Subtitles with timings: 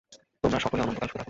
[0.43, 1.19] তোমরা সকলে অনন্তকাল সুখে থাক।